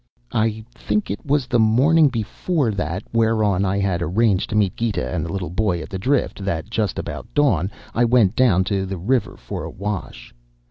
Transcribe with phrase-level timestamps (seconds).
[0.31, 5.07] "I think it was the morning before that whereon I had arranged to meet Gita
[5.13, 8.87] and the little boy at the drift that just about dawn I went down to
[8.87, 10.33] the river for a wash.